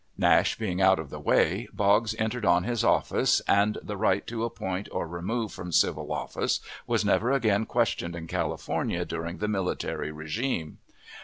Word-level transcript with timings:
Nash 0.17 0.57
being 0.57 0.81
out 0.81 0.97
of 0.97 1.11
the 1.11 1.19
way, 1.19 1.67
Boggs 1.71 2.15
entered 2.17 2.43
on 2.43 2.63
his 2.63 2.83
office, 2.83 3.39
and 3.41 3.77
the 3.83 3.95
right 3.95 4.25
to 4.25 4.43
appoint 4.43 4.89
or 4.91 5.07
remove 5.07 5.51
from 5.53 5.71
civil 5.71 6.11
office 6.11 6.59
was 6.87 7.05
never 7.05 7.31
again 7.31 7.67
questioned 7.67 8.15
in 8.15 8.25
California 8.25 9.05
during 9.05 9.37
the 9.37 9.47
military 9.47 10.11
regime. 10.11 10.79